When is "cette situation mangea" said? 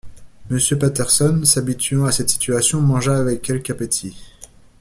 2.11-3.15